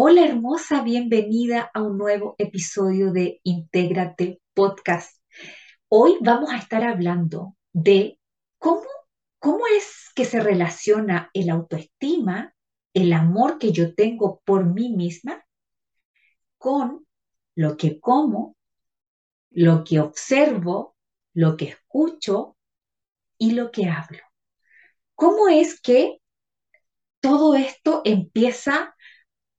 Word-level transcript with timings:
Hola 0.00 0.24
hermosa, 0.24 0.82
bienvenida 0.82 1.72
a 1.74 1.82
un 1.82 1.98
nuevo 1.98 2.36
episodio 2.38 3.10
de 3.10 3.40
Intégrate 3.42 4.40
Podcast. 4.54 5.20
Hoy 5.88 6.18
vamos 6.20 6.52
a 6.52 6.56
estar 6.56 6.84
hablando 6.84 7.56
de 7.72 8.20
cómo, 8.58 8.86
cómo 9.40 9.66
es 9.76 10.12
que 10.14 10.24
se 10.24 10.38
relaciona 10.38 11.30
el 11.34 11.50
autoestima, 11.50 12.54
el 12.94 13.12
amor 13.12 13.58
que 13.58 13.72
yo 13.72 13.96
tengo 13.96 14.40
por 14.44 14.66
mí 14.66 14.94
misma, 14.94 15.44
con 16.58 17.04
lo 17.56 17.76
que 17.76 17.98
como, 17.98 18.54
lo 19.50 19.82
que 19.82 19.98
observo, 19.98 20.94
lo 21.34 21.56
que 21.56 21.70
escucho 21.70 22.56
y 23.36 23.50
lo 23.50 23.72
que 23.72 23.86
hablo. 23.86 24.22
¿Cómo 25.16 25.48
es 25.48 25.80
que 25.80 26.20
todo 27.18 27.56
esto 27.56 28.02
empieza 28.04 28.94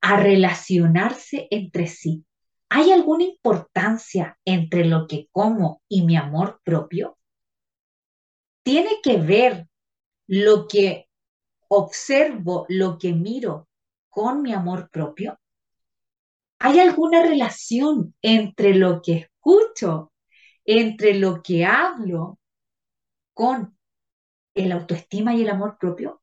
a 0.02 0.18
relacionarse 0.18 1.48
entre 1.52 1.88
sí. 1.88 2.26
¿Hay 2.70 2.92
alguna 2.92 3.24
importancia 3.24 4.38
entre 4.46 4.86
lo 4.86 5.08
que 5.08 5.28
como 5.32 5.82
y 5.88 6.04
mi 6.04 6.16
amor 6.16 6.62
propio? 6.64 7.18
¿Tiene 8.64 9.02
que 9.02 9.18
ver 9.18 9.68
lo 10.28 10.68
que 10.68 11.08
observo, 11.68 12.66
lo 12.70 12.98
que 12.98 13.14
miro 13.14 13.68
con 14.10 14.42
mi 14.44 14.54
amor 14.54 14.90
propio? 14.92 15.40
¿Hay 16.60 16.80
alguna 16.80 17.24
relación 17.24 18.14
entre 18.22 18.76
lo 18.76 19.02
que 19.02 19.14
escucho, 19.14 20.12
entre 20.66 21.16
lo 21.16 21.42
que 21.42 21.66
hablo 21.66 22.38
con 23.34 23.78
el 24.54 24.72
autoestima 24.74 25.34
y 25.34 25.42
el 25.42 25.50
amor 25.50 25.78
propio? 25.80 26.22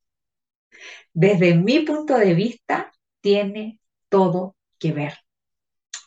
Desde 1.13 1.55
mi 1.55 1.81
punto 1.81 2.17
de 2.19 2.35
vista, 2.35 2.93
tiene 3.27 3.81
todo 4.09 4.55
que 4.79 4.93
ver. 4.93 5.15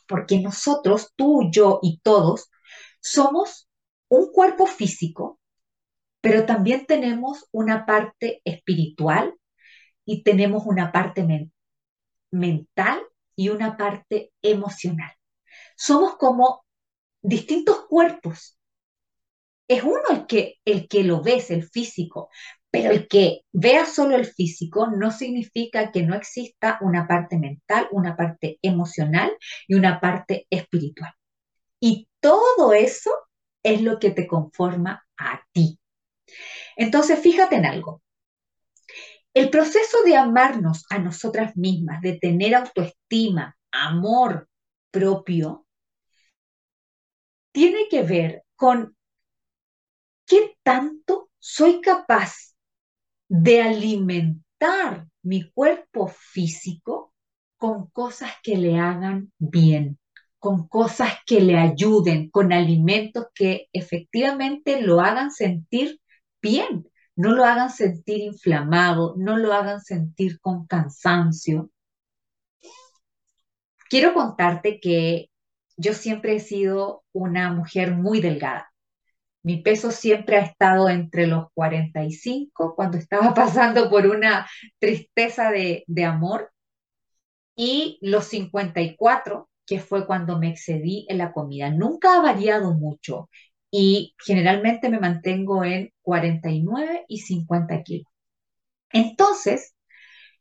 Porque 0.08 0.40
nosotros, 0.40 1.12
tú, 1.18 1.50
yo 1.52 1.80
y 1.82 2.00
todos, 2.00 2.50
somos 3.02 3.68
un 4.08 4.32
cuerpo 4.32 4.66
físico, 4.66 5.38
pero 6.22 6.46
también 6.46 6.86
tenemos 6.86 7.46
una 7.52 7.86
parte 7.86 8.42
espiritual 8.46 9.36
y 10.06 10.24
tenemos 10.24 10.64
una 10.66 10.94
parte 10.94 11.52
mental 12.32 13.02
y 13.36 13.50
una 13.50 13.76
parte 13.76 14.32
emocional. 14.42 15.12
Somos 15.76 16.16
como 16.16 16.64
distintos 17.22 17.86
cuerpos. 17.88 18.58
Es 19.68 19.84
uno 19.84 20.04
el 20.12 20.26
que, 20.26 20.56
el 20.64 20.88
que 20.88 21.04
lo 21.04 21.22
ves, 21.22 21.52
el 21.52 21.68
físico, 21.68 22.30
pero 22.72 22.92
el 22.92 23.08
que 23.08 23.42
vea 23.52 23.86
solo 23.86 24.16
el 24.16 24.26
físico 24.26 24.88
no 24.88 25.12
significa 25.12 25.92
que 25.92 26.04
no 26.04 26.16
exista 26.16 26.78
una 26.82 27.08
parte 27.08 27.38
mental, 27.38 27.88
una 27.92 28.16
parte 28.16 28.60
emocional 28.62 29.32
y 29.68 29.76
una 29.76 30.00
parte 30.00 30.46
espiritual. 30.50 31.14
Y 31.80 32.08
todo 32.20 32.74
eso 32.74 33.12
es 33.64 33.82
lo 33.82 34.00
que 34.00 34.12
te 34.12 34.28
conforma 34.28 35.06
a 35.18 35.42
ti. 35.52 35.80
Entonces, 36.76 37.20
fíjate 37.20 37.56
en 37.56 37.66
algo. 37.66 38.02
El 39.34 39.50
proceso 39.50 40.04
de 40.06 40.16
amarnos 40.16 40.86
a 40.90 41.00
nosotras 41.00 41.56
mismas, 41.56 42.02
de 42.02 42.18
tener 42.18 42.56
autoestima, 42.56 43.58
amor 43.72 44.50
propio, 44.92 45.66
tiene 47.52 47.88
que 47.90 48.04
ver 48.04 48.44
con 48.56 48.96
qué 50.26 50.56
tanto 50.64 51.30
soy 51.40 51.82
capaz 51.82 52.49
de 53.30 53.62
alimentar 53.62 55.08
mi 55.22 55.50
cuerpo 55.52 56.08
físico 56.08 57.14
con 57.58 57.88
cosas 57.92 58.32
que 58.44 58.58
le 58.58 58.80
hagan 58.80 59.32
bien, 59.38 60.00
con 60.40 60.68
cosas 60.68 61.14
que 61.26 61.42
le 61.42 61.58
ayuden, 61.58 62.30
con 62.30 62.52
alimentos 62.52 63.28
que 63.34 63.68
efectivamente 63.72 64.82
lo 64.82 65.02
hagan 65.02 65.32
sentir 65.32 66.00
bien, 66.42 66.88
no 67.16 67.34
lo 67.34 67.46
hagan 67.46 67.70
sentir 67.70 68.20
inflamado, 68.22 69.14
no 69.18 69.38
lo 69.38 69.54
hagan 69.54 69.82
sentir 69.82 70.40
con 70.40 70.66
cansancio. 70.66 71.70
Quiero 73.90 74.14
contarte 74.14 74.80
que 74.80 75.30
yo 75.78 75.94
siempre 75.94 76.36
he 76.36 76.40
sido 76.40 77.04
una 77.12 77.52
mujer 77.54 77.94
muy 77.96 78.22
delgada. 78.22 78.69
Mi 79.44 79.58
peso 79.62 79.92
siempre 79.92 80.38
ha 80.38 80.42
estado 80.42 80.90
entre 80.90 81.28
los 81.28 81.48
45 81.54 82.76
cuando 82.76 82.98
estaba 82.98 83.34
pasando 83.34 83.90
por 83.90 84.08
una 84.08 84.48
tristeza 84.80 85.52
de, 85.52 85.86
amor 86.06 86.52
y 87.56 87.98
los 88.02 88.26
54 88.26 89.50
que 89.66 89.80
fue 89.80 90.08
cuando 90.08 90.40
me 90.40 90.50
excedí 90.50 91.06
en 91.10 91.20
la 91.20 91.32
comida. 91.32 91.70
Nunca 91.70 92.16
ha 92.16 92.22
variado 92.22 92.74
mucho 92.74 93.30
y 93.72 94.16
generalmente 94.18 94.90
me 94.90 95.00
mantengo 95.00 95.64
en 95.64 95.94
49 96.02 97.06
y 97.08 97.20
50 97.20 97.84
kilos. 97.84 98.08
Entonces, 98.92 99.76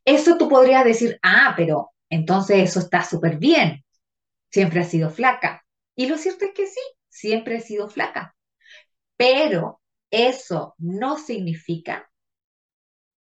eso 0.05 0.39
tú 0.39 0.49
podrías 0.49 0.85
decir, 0.85 1.19
ah, 1.23 1.55
pero 1.57 1.91
entonces 2.11 2.59
eso 2.61 2.81
está 2.81 3.05
súper 3.05 3.39
bien. 3.39 3.85
Siempre 4.51 4.81
ha 4.81 4.85
sido 4.85 5.11
flaca. 5.11 5.65
Y 5.95 6.07
lo 6.07 6.17
cierto 6.17 6.47
es 6.47 6.53
que 6.55 6.67
sí, 6.67 6.81
siempre 7.09 7.57
he 7.57 7.61
sido 7.61 7.91
flaca. 7.91 8.35
Pero 9.19 9.83
eso 10.11 10.75
no 10.79 11.19
significa 11.19 12.09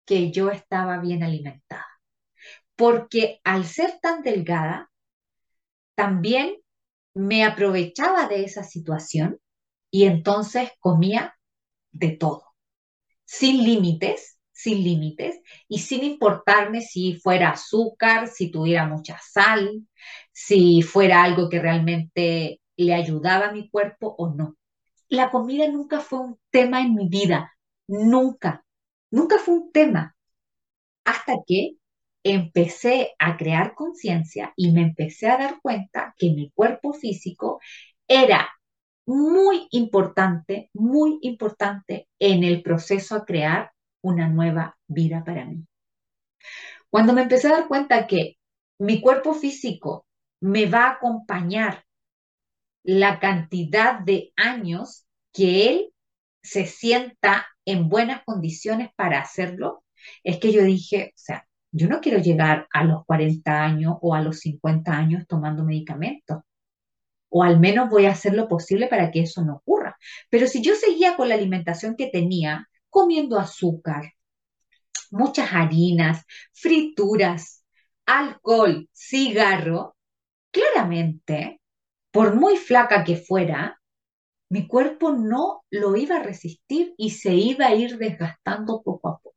que 0.05 0.31
yo 0.31 0.51
estaba 0.51 0.99
bien 0.99 1.23
alimentada. 1.23 1.87
Porque 2.75 3.41
al 3.43 3.65
ser 3.65 3.99
tan 3.99 4.21
delgada, 4.21 4.91
también 5.95 6.55
me 7.15 7.43
aprovechaba 7.43 8.27
de 8.27 8.45
esa 8.45 8.63
situación 8.63 9.39
y 9.91 10.05
entonces 10.05 10.69
comía 10.79 11.35
de 11.91 12.11
todo, 12.11 12.45
sin 13.25 13.63
límites, 13.63 14.39
sin 14.51 14.83
límites 14.83 15.41
y 15.67 15.79
sin 15.79 16.03
importarme 16.03 16.81
si 16.81 17.15
fuera 17.15 17.49
azúcar, 17.49 18.27
si 18.27 18.51
tuviera 18.51 18.87
mucha 18.87 19.19
sal, 19.19 19.87
si 20.31 20.83
fuera 20.83 21.23
algo 21.23 21.49
que 21.49 21.59
realmente 21.59 22.61
le 22.77 22.93
ayudaba 22.93 23.47
a 23.47 23.51
mi 23.51 23.69
cuerpo 23.69 24.15
o 24.17 24.33
no 24.33 24.58
la 25.09 25.31
comida 25.31 25.67
nunca 25.67 25.99
fue 25.99 26.19
un 26.19 26.39
tema 26.51 26.81
en 26.81 26.95
mi 26.95 27.09
vida, 27.09 27.53
nunca, 27.87 28.63
nunca 29.11 29.37
fue 29.39 29.55
un 29.55 29.71
tema, 29.71 30.15
hasta 31.03 31.33
que 31.45 31.77
empecé 32.23 33.13
a 33.17 33.37
crear 33.37 33.73
conciencia 33.75 34.53
y 34.55 34.71
me 34.71 34.81
empecé 34.81 35.29
a 35.29 35.37
dar 35.37 35.59
cuenta 35.61 36.13
que 36.17 36.29
mi 36.29 36.51
cuerpo 36.51 36.93
físico 36.93 37.59
era 38.07 38.49
muy 39.05 39.67
importante, 39.71 40.69
muy 40.73 41.17
importante 41.21 42.07
en 42.19 42.43
el 42.43 42.61
proceso 42.61 43.15
a 43.15 43.25
crear 43.25 43.71
una 44.01 44.27
nueva 44.27 44.77
vida 44.87 45.23
para 45.23 45.45
mí. 45.45 45.65
Cuando 46.89 47.13
me 47.13 47.23
empecé 47.23 47.47
a 47.47 47.57
dar 47.57 47.67
cuenta 47.67 48.05
que 48.05 48.37
mi 48.79 49.01
cuerpo 49.01 49.33
físico 49.33 50.05
me 50.41 50.67
va 50.67 50.85
a 50.85 50.91
acompañar 50.91 51.83
la 52.83 53.19
cantidad 53.19 53.99
de 53.99 54.33
años 54.35 55.05
que 55.33 55.69
él 55.69 55.93
se 56.41 56.65
sienta 56.65 57.47
en 57.65 57.89
buenas 57.89 58.23
condiciones 58.23 58.89
para 58.95 59.19
hacerlo, 59.21 59.83
es 60.23 60.37
que 60.37 60.51
yo 60.51 60.63
dije, 60.63 61.13
o 61.15 61.19
sea, 61.19 61.47
yo 61.71 61.87
no 61.87 62.01
quiero 62.01 62.19
llegar 62.19 62.67
a 62.71 62.83
los 62.83 63.05
40 63.05 63.63
años 63.63 63.97
o 64.01 64.15
a 64.15 64.21
los 64.21 64.39
50 64.39 64.91
años 64.91 65.25
tomando 65.27 65.63
medicamentos. 65.63 66.39
O 67.29 67.43
al 67.43 67.59
menos 67.59 67.89
voy 67.89 68.05
a 68.05 68.11
hacer 68.11 68.33
lo 68.33 68.47
posible 68.47 68.87
para 68.87 69.11
que 69.11 69.21
eso 69.21 69.43
no 69.43 69.57
ocurra. 69.57 69.97
Pero 70.29 70.47
si 70.47 70.61
yo 70.61 70.75
seguía 70.75 71.15
con 71.15 71.29
la 71.29 71.35
alimentación 71.35 71.95
que 71.95 72.07
tenía, 72.07 72.67
comiendo 72.89 73.37
azúcar, 73.37 74.13
muchas 75.11 75.53
harinas, 75.53 76.23
frituras, 76.53 77.63
alcohol, 78.05 78.89
cigarro, 78.91 79.95
claramente 80.51 81.58
por 82.19 82.35
muy 82.35 82.57
flaca 82.57 83.05
que 83.05 83.15
fuera, 83.15 83.79
mi 84.49 84.67
cuerpo 84.67 85.13
no 85.13 85.63
lo 85.71 85.95
iba 85.95 86.17
a 86.17 86.21
resistir 86.21 86.93
y 86.97 87.11
se 87.11 87.33
iba 87.33 87.67
a 87.67 87.73
ir 87.73 87.97
desgastando 87.97 88.81
poco 88.83 89.07
a 89.07 89.19
poco. 89.19 89.35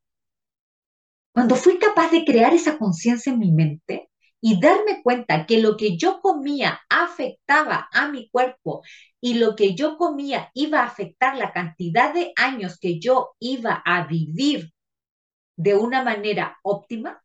Cuando 1.33 1.55
fui 1.55 1.79
capaz 1.79 2.11
de 2.11 2.25
crear 2.25 2.53
esa 2.53 2.79
conciencia 2.79 3.33
en 3.33 3.39
mi 3.39 3.53
mente 3.53 4.11
y 4.41 4.59
darme 4.59 5.01
cuenta 5.01 5.47
que 5.47 5.61
lo 5.61 5.77
que 5.77 5.97
yo 5.97 6.21
comía 6.21 6.81
afectaba 6.91 7.89
a 7.93 8.09
mi 8.09 8.29
cuerpo 8.31 8.83
y 9.21 9.35
lo 9.35 9.55
que 9.55 9.77
yo 9.77 9.97
comía 9.97 10.51
iba 10.53 10.81
a 10.81 10.87
afectar 10.87 11.37
la 11.37 11.53
cantidad 11.53 12.13
de 12.13 12.33
años 12.35 12.81
que 12.81 12.99
yo 12.99 13.37
iba 13.39 13.81
a 13.85 14.09
vivir 14.09 14.73
de 15.57 15.77
una 15.77 16.03
manera 16.03 16.59
óptima, 16.65 17.23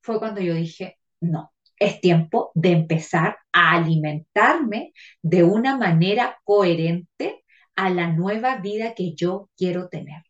fue 0.00 0.20
cuando 0.20 0.40
yo 0.40 0.54
dije, 0.54 0.96
no, 1.20 1.52
es 1.78 2.00
tiempo 2.00 2.50
de 2.54 2.72
empezar 2.72 3.38
a 3.52 3.72
alimentarme 3.76 4.92
de 5.22 5.44
una 5.44 5.76
manera 5.76 6.38
coherente 6.44 7.44
a 7.76 7.90
la 7.90 8.12
nueva 8.12 8.56
vida 8.56 8.94
que 8.94 9.14
yo 9.14 9.50
quiero 9.56 9.88
tener. 9.88 10.24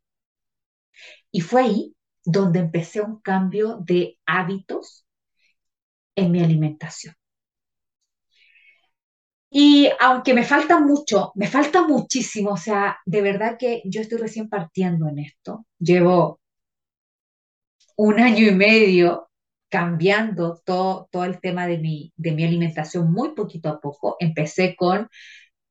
Y 1.31 1.41
fue 1.41 1.63
ahí 1.63 1.97
donde 2.25 2.61
empecé 2.61 3.01
un 3.01 3.21
cambio 3.21 3.79
de 3.85 4.19
hábitos 4.27 5.07
en 6.17 6.33
mi 6.33 6.41
alimentación. 6.41 7.15
Y 9.51 9.89
aunque 10.01 10.35
me 10.35 10.45
falta 10.45 10.81
mucho, 10.81 11.33
me 11.35 11.47
falta 11.47 11.87
muchísimo, 11.87 12.51
o 12.53 12.57
sea, 12.57 12.99
de 13.07 13.23
verdad 13.23 13.57
que 13.59 13.81
yo 13.85 14.01
estoy 14.01 14.19
recién 14.19 14.49
partiendo 14.49 15.09
en 15.09 15.21
esto. 15.21 15.67
Llevo 15.79 16.41
un 17.97 18.21
año 18.21 18.47
y 18.47 18.55
medio 18.55 19.29
cambiando 19.77 20.63
todo, 20.65 21.09
todo 21.13 21.25
el 21.25 21.41
tema 21.41 21.67
de 21.67 21.77
mi, 21.79 22.13
de 22.17 22.33
mi 22.33 22.45
alimentación 22.45 23.13
muy 23.13 23.35
poquito 23.35 23.69
a 23.69 23.81
poco. 23.81 24.17
Empecé 24.21 24.75
con 24.77 25.09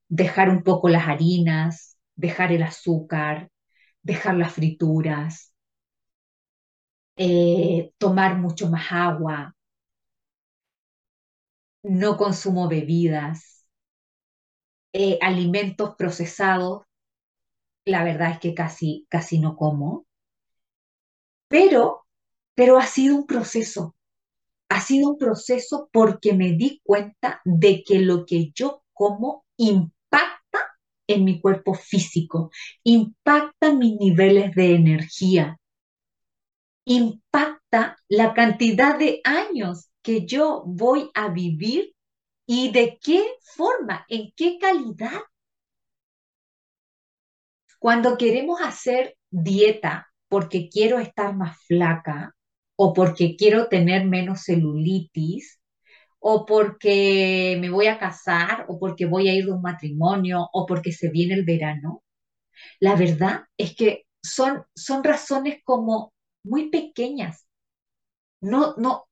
dejar 0.10 0.50
un 0.50 0.64
poco 0.64 0.90
las 0.90 1.08
harinas, 1.10 1.98
dejar 2.16 2.52
el 2.54 2.64
azúcar, 2.64 3.50
dejar 4.04 4.36
las 4.38 4.54
frituras, 4.54 5.54
eh, 7.18 7.92
tomar 7.98 8.38
mucho 8.38 8.70
más 8.70 8.92
agua, 8.92 9.54
no 11.84 12.18
consumo 12.18 12.68
bebidas, 12.68 13.66
eh, 14.94 15.20
alimentos 15.22 15.96
procesados, 15.96 16.86
la 17.86 18.04
verdad 18.04 18.30
es 18.34 18.40
que 18.40 18.54
casi, 18.54 19.08
casi 19.10 19.40
no 19.40 19.56
como, 19.56 20.06
pero, 21.48 22.06
pero 22.56 22.78
ha 22.78 22.86
sido 22.86 23.16
un 23.16 23.26
proceso, 23.28 23.95
ha 24.70 24.82
sido 24.82 25.10
un 25.10 25.18
proceso 25.18 25.90
porque 25.92 26.34
me 26.34 26.54
di 26.54 26.82
cuenta 26.84 27.42
de 27.46 27.84
que 27.84 28.00
lo 28.00 28.26
que 28.26 28.52
yo 28.54 28.84
como 28.94 29.46
impacta 29.58 30.60
en 31.08 31.24
mi 31.24 31.40
cuerpo 31.40 31.74
físico, 31.74 32.52
impacta 32.84 33.74
mis 33.74 33.98
niveles 34.00 34.56
de 34.56 34.76
energía, 34.76 35.60
impacta 36.86 37.98
la 38.08 38.34
cantidad 38.34 38.98
de 38.98 39.22
años 39.24 39.90
que 40.02 40.26
yo 40.26 40.64
voy 40.66 41.10
a 41.14 41.30
vivir 41.30 41.94
y 42.48 42.72
de 42.72 43.00
qué 43.02 43.24
forma, 43.42 44.06
en 44.08 44.32
qué 44.36 44.58
calidad. 44.60 45.22
Cuando 47.80 48.18
queremos 48.18 48.62
hacer 48.62 49.18
dieta 49.30 50.08
porque 50.28 50.70
quiero 50.70 51.00
estar 51.00 51.36
más 51.36 51.58
flaca 51.66 52.35
o 52.78 52.94
porque 52.94 53.36
quiero 53.38 53.68
tener 53.70 54.06
menos 54.06 54.44
celulitis 54.44 55.60
o 56.20 56.46
porque 56.46 57.58
me 57.62 57.70
voy 57.70 57.88
a 57.88 58.00
casar 58.00 58.66
o 58.70 58.80
porque 58.80 59.06
voy 59.06 59.30
a 59.30 59.36
ir 59.36 59.46
de 59.46 59.54
un 59.54 59.62
matrimonio 59.62 60.50
o 60.54 60.66
porque 60.66 60.92
se 60.92 61.10
viene 61.12 61.36
el 61.36 61.46
verano, 61.46 62.04
la 62.80 62.96
verdad 62.96 63.46
es 63.58 63.76
que 63.76 64.06
son, 64.24 64.64
son 64.76 65.04
razones 65.04 65.60
como 65.66 66.14
muy 66.44 66.70
pequeñas. 66.70 67.48
No, 68.42 68.76
no, 68.78 69.08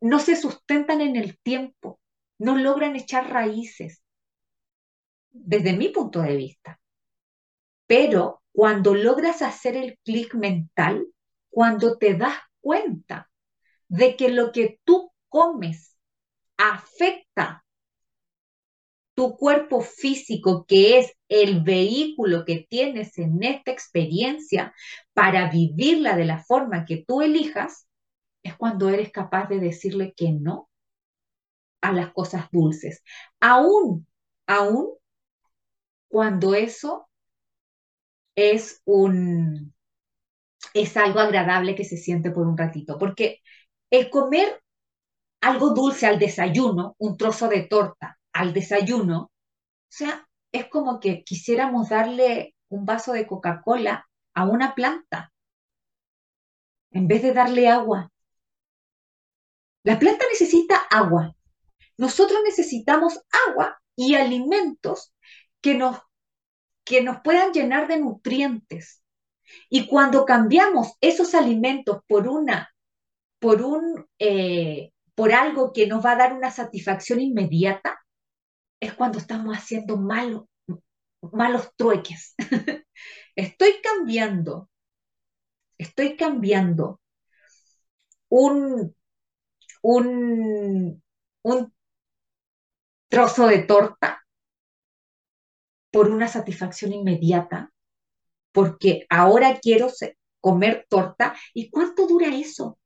no 0.00 0.18
se 0.20 0.36
sustentan 0.36 1.00
en 1.00 1.16
el 1.16 1.38
tiempo, 1.40 2.00
no 2.38 2.56
logran 2.56 2.96
echar 2.96 3.30
raíces, 3.30 4.02
desde 5.52 5.72
mi 5.76 5.88
punto 5.90 6.20
de 6.20 6.36
vista. 6.36 6.80
Pero 7.88 8.42
cuando 8.52 8.94
logras 8.94 9.42
hacer 9.42 9.76
el 9.76 9.98
clic 10.04 10.34
mental, 10.34 11.06
cuando 11.50 11.98
te 11.98 12.14
das 12.14 12.34
cuenta 12.66 13.30
de 13.86 14.16
que 14.16 14.28
lo 14.28 14.50
que 14.50 14.80
tú 14.82 15.12
comes 15.28 15.96
afecta 16.56 17.64
tu 19.14 19.36
cuerpo 19.36 19.82
físico, 19.82 20.66
que 20.66 20.98
es 20.98 21.12
el 21.28 21.62
vehículo 21.62 22.44
que 22.44 22.66
tienes 22.68 23.16
en 23.18 23.40
esta 23.44 23.70
experiencia 23.70 24.74
para 25.12 25.48
vivirla 25.48 26.16
de 26.16 26.24
la 26.24 26.42
forma 26.42 26.84
que 26.84 27.04
tú 27.06 27.22
elijas, 27.22 27.86
es 28.42 28.56
cuando 28.56 28.88
eres 28.88 29.12
capaz 29.12 29.48
de 29.48 29.60
decirle 29.60 30.12
que 30.16 30.32
no 30.32 30.68
a 31.82 31.92
las 31.92 32.12
cosas 32.12 32.50
dulces. 32.50 33.04
Aún, 33.38 34.08
aún 34.48 34.96
cuando 36.08 36.56
eso 36.56 37.08
es 38.34 38.82
un 38.84 39.75
es 40.80 40.96
algo 40.96 41.20
agradable 41.20 41.74
que 41.74 41.84
se 41.84 41.96
siente 41.96 42.30
por 42.30 42.46
un 42.46 42.56
ratito, 42.56 42.98
porque 42.98 43.40
el 43.90 44.10
comer 44.10 44.62
algo 45.40 45.70
dulce 45.70 46.06
al 46.06 46.18
desayuno, 46.18 46.96
un 46.98 47.16
trozo 47.16 47.48
de 47.48 47.62
torta 47.62 48.18
al 48.32 48.52
desayuno, 48.52 49.22
o 49.22 49.30
sea, 49.88 50.28
es 50.52 50.68
como 50.68 51.00
que 51.00 51.24
quisiéramos 51.24 51.90
darle 51.90 52.54
un 52.68 52.84
vaso 52.84 53.12
de 53.12 53.26
Coca-Cola 53.26 54.06
a 54.34 54.44
una 54.44 54.74
planta 54.74 55.32
en 56.90 57.08
vez 57.08 57.22
de 57.22 57.32
darle 57.32 57.68
agua. 57.68 58.10
La 59.84 59.98
planta 59.98 60.24
necesita 60.30 60.76
agua. 60.90 61.34
Nosotros 61.96 62.40
necesitamos 62.44 63.20
agua 63.48 63.80
y 63.94 64.14
alimentos 64.14 65.14
que 65.60 65.74
nos, 65.74 65.98
que 66.84 67.02
nos 67.02 67.18
puedan 67.22 67.52
llenar 67.52 67.88
de 67.88 67.98
nutrientes. 67.98 69.02
Y 69.68 69.86
cuando 69.86 70.24
cambiamos 70.24 70.92
esos 71.00 71.34
alimentos 71.34 72.00
por 72.06 72.28
una, 72.28 72.70
por 73.38 73.62
un, 73.62 74.06
eh, 74.18 74.92
por 75.14 75.32
algo 75.32 75.72
que 75.72 75.86
nos 75.86 76.04
va 76.04 76.12
a 76.12 76.16
dar 76.16 76.32
una 76.32 76.50
satisfacción 76.50 77.20
inmediata, 77.20 77.98
es 78.80 78.94
cuando 78.94 79.18
estamos 79.18 79.56
haciendo 79.56 79.96
malo, 79.96 80.48
malos 81.32 81.70
trueques. 81.76 82.34
estoy 83.36 83.80
cambiando, 83.82 84.68
estoy 85.78 86.16
cambiando 86.16 87.00
un, 88.28 88.94
un, 89.82 91.02
un 91.42 91.72
trozo 93.08 93.46
de 93.46 93.58
torta 93.60 94.24
por 95.90 96.10
una 96.10 96.28
satisfacción 96.28 96.92
inmediata, 96.92 97.72
porque 98.56 99.04
ahora 99.10 99.60
quiero 99.60 99.88
comer 100.40 100.86
torta. 100.88 101.36
¿Y 101.52 101.68
cuánto 101.70 102.06
dura 102.06 102.28
eso? 102.34 102.78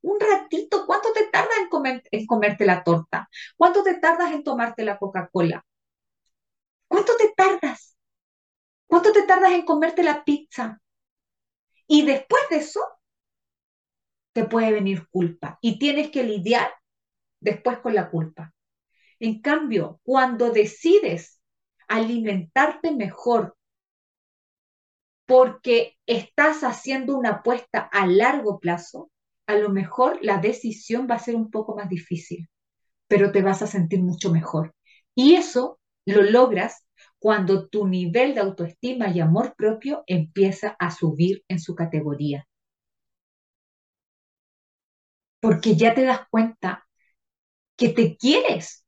Un 0.00 0.18
ratito, 0.18 0.84
¿cuánto 0.84 1.12
te 1.12 1.28
tarda 1.28 1.52
en, 1.60 2.02
en 2.10 2.26
comerte 2.26 2.66
la 2.66 2.82
torta? 2.82 3.28
¿Cuánto 3.56 3.84
te 3.84 3.94
tardas 4.00 4.32
en 4.32 4.42
tomarte 4.42 4.84
la 4.84 4.98
Coca-Cola? 4.98 5.64
¿Cuánto 6.88 7.12
te 7.16 7.32
tardas? 7.36 7.96
¿Cuánto 8.88 9.12
te 9.12 9.22
tardas 9.22 9.52
en 9.52 9.64
comerte 9.64 10.02
la 10.02 10.24
pizza? 10.24 10.80
Y 11.86 12.04
después 12.04 12.42
de 12.50 12.56
eso, 12.56 12.80
te 14.32 14.42
puede 14.44 14.72
venir 14.72 15.06
culpa 15.08 15.56
y 15.60 15.78
tienes 15.78 16.10
que 16.10 16.24
lidiar 16.24 16.68
después 17.38 17.78
con 17.78 17.94
la 17.94 18.10
culpa. 18.10 18.52
En 19.20 19.40
cambio, 19.40 20.00
cuando 20.02 20.50
decides 20.50 21.40
alimentarte 21.86 22.90
mejor 22.90 23.56
porque 25.26 25.96
estás 26.06 26.62
haciendo 26.64 27.16
una 27.16 27.30
apuesta 27.30 27.80
a 27.92 28.06
largo 28.06 28.60
plazo, 28.60 29.10
a 29.46 29.56
lo 29.56 29.70
mejor 29.70 30.18
la 30.22 30.38
decisión 30.38 31.06
va 31.10 31.16
a 31.16 31.18
ser 31.20 31.36
un 31.36 31.50
poco 31.50 31.76
más 31.76 31.88
difícil, 31.88 32.48
pero 33.08 33.32
te 33.32 33.42
vas 33.42 33.62
a 33.62 33.66
sentir 33.68 34.02
mucho 34.02 34.32
mejor. 34.32 34.74
Y 35.14 35.34
eso 35.34 35.80
lo 36.06 36.22
logras 36.22 36.86
cuando 37.18 37.68
tu 37.68 37.86
nivel 37.88 38.34
de 38.34 38.40
autoestima 38.40 39.10
y 39.10 39.20
amor 39.20 39.54
propio 39.56 40.04
empieza 40.06 40.76
a 40.78 40.90
subir 40.90 41.44
en 41.48 41.60
su 41.60 41.74
categoría. 41.74 42.46
Porque 45.40 45.76
ya 45.76 45.94
te 45.94 46.04
das 46.04 46.22
cuenta 46.30 46.86
que 47.76 47.90
te 47.90 48.16
quieres, 48.18 48.84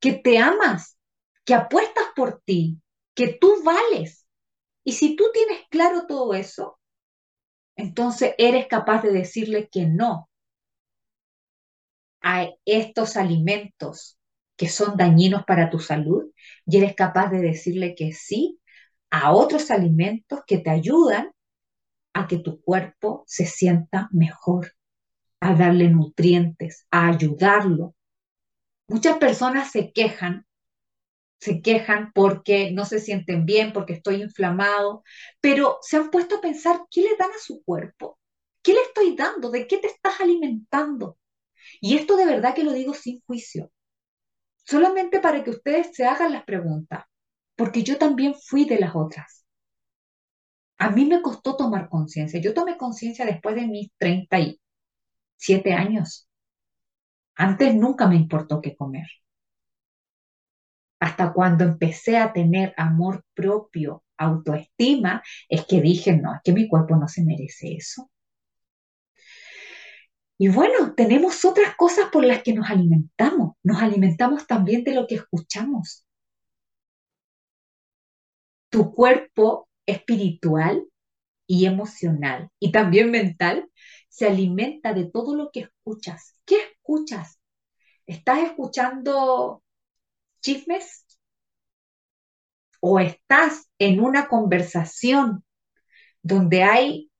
que 0.00 0.14
te 0.14 0.38
amas, 0.38 0.98
que 1.46 1.54
apuestas 1.54 2.06
por 2.16 2.42
ti, 2.44 2.80
que 3.14 3.34
tú 3.40 3.62
vales. 3.64 4.25
Y 4.86 4.92
si 4.92 5.16
tú 5.16 5.24
tienes 5.34 5.66
claro 5.68 6.06
todo 6.06 6.32
eso, 6.32 6.78
entonces 7.76 8.34
eres 8.38 8.68
capaz 8.68 9.02
de 9.02 9.12
decirle 9.12 9.68
que 9.70 9.86
no 9.86 10.30
a 12.22 12.48
estos 12.64 13.16
alimentos 13.16 14.16
que 14.56 14.68
son 14.68 14.96
dañinos 14.96 15.44
para 15.44 15.70
tu 15.70 15.80
salud 15.80 16.30
y 16.66 16.76
eres 16.78 16.94
capaz 16.94 17.30
de 17.30 17.40
decirle 17.40 17.96
que 17.96 18.12
sí 18.12 18.60
a 19.10 19.32
otros 19.32 19.72
alimentos 19.72 20.40
que 20.46 20.58
te 20.58 20.70
ayudan 20.70 21.32
a 22.14 22.28
que 22.28 22.38
tu 22.38 22.60
cuerpo 22.60 23.24
se 23.26 23.46
sienta 23.46 24.08
mejor, 24.12 24.72
a 25.40 25.54
darle 25.54 25.90
nutrientes, 25.90 26.86
a 26.92 27.08
ayudarlo, 27.08 27.96
Muchas 28.88 29.18
personas 29.18 29.70
se 29.72 29.92
quejan, 29.92 30.45
se 31.38 31.62
quejan 31.62 32.12
porque 32.14 32.72
no 32.72 32.84
se 32.84 32.98
sienten 33.00 33.46
bien, 33.46 33.72
porque 33.72 33.94
estoy 33.94 34.22
inflamado, 34.22 35.02
pero 35.40 35.78
se 35.82 35.96
han 35.96 36.10
puesto 36.10 36.36
a 36.36 36.40
pensar, 36.40 36.80
¿qué 36.90 37.02
le 37.02 37.16
dan 37.18 37.30
a 37.30 37.38
su 37.40 37.62
cuerpo? 37.64 38.18
¿Qué 38.62 38.72
le 38.74 38.80
estoy 38.82 39.14
dando? 39.16 39.50
¿De 39.50 39.66
qué 39.66 39.78
te 39.78 39.88
estás 39.88 40.20
alimentando? 40.20 41.18
Y 41.80 41.96
esto 41.96 42.16
de 42.16 42.26
verdad 42.26 42.54
que 42.54 42.64
lo 42.64 42.72
digo 42.72 42.94
sin 42.94 43.20
juicio, 43.26 43.72
solamente 44.64 45.20
para 45.20 45.44
que 45.44 45.50
ustedes 45.50 45.94
se 45.94 46.04
hagan 46.06 46.32
las 46.32 46.44
preguntas, 46.44 47.04
porque 47.56 47.82
yo 47.82 47.98
también 47.98 48.34
fui 48.34 48.64
de 48.66 48.80
las 48.80 48.94
otras. 48.96 49.44
A 50.78 50.88
mí 50.90 51.04
me 51.04 51.20
costó 51.20 51.54
tomar 51.54 51.90
conciencia. 51.90 52.40
Yo 52.40 52.54
tomé 52.54 52.78
conciencia 52.78 53.26
después 53.26 53.54
de 53.56 53.66
mis 53.66 53.90
37 53.98 55.74
años 55.74 56.28
Antes 57.36 57.74
nunca 57.74 58.06
me 58.06 58.16
importó 58.16 58.60
qué 58.60 58.76
comer. 58.76 59.06
Hasta 61.00 61.32
cuando 61.32 61.64
empecé 61.64 62.16
a 62.18 62.32
tener 62.32 62.74
amor 62.76 63.24
propio, 63.34 64.04
autoestima, 64.16 65.22
es 65.48 65.66
que 65.66 65.80
dije, 65.80 66.16
no, 66.16 66.34
es 66.34 66.40
que 66.42 66.52
mi 66.52 66.68
cuerpo 66.68 66.96
no 66.96 67.08
se 67.08 67.24
merece 67.24 67.74
eso. 67.74 68.10
Y 70.38 70.48
bueno, 70.48 70.94
tenemos 70.94 71.44
otras 71.44 71.74
cosas 71.76 72.06
por 72.12 72.24
las 72.24 72.42
que 72.42 72.52
nos 72.52 72.68
alimentamos. 72.70 73.54
Nos 73.62 73.82
alimentamos 73.82 74.46
también 74.46 74.84
de 74.84 74.94
lo 74.94 75.06
que 75.06 75.16
escuchamos. 75.16 76.06
Tu 78.70 78.92
cuerpo 78.92 79.68
espiritual 79.86 80.86
y 81.46 81.66
emocional 81.66 82.50
y 82.58 82.72
también 82.72 83.10
mental 83.10 83.70
se 84.08 84.26
alimenta 84.26 84.92
de 84.92 85.04
todo 85.06 85.34
lo 85.36 85.50
que 85.50 85.60
escuchas. 85.60 86.36
¿Qué 86.44 86.56
escuchas? 86.72 87.40
¿Estás 88.06 88.40
escuchando 88.40 89.62
chismes? 90.46 91.04
¿O 92.80 93.00
estás 93.00 93.68
en 93.78 94.00
una 94.00 94.28
conversación 94.28 95.44
donde 96.22 96.62
hay, 96.62 97.10